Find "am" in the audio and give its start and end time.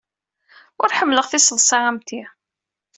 1.89-1.97